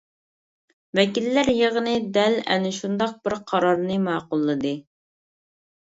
ۋەكىللەر 0.99 1.51
يىغىنى 1.59 1.93
دەل 2.17 2.39
ئەنە 2.41 2.73
شۇنداق 2.81 3.17
بىر 3.29 3.39
قارارنى 3.53 4.03
ماقۇللىدى. 4.11 4.77